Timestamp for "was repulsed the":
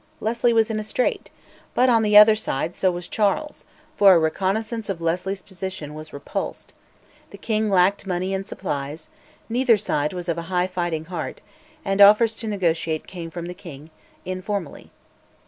5.93-7.37